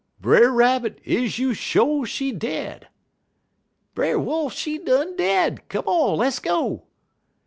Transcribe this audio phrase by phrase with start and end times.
[0.19, 2.87] "'Brer Rabbit, is you sho' she dead?'
[3.93, 6.85] "'Brer Wolf, she done dead; come on, less go!'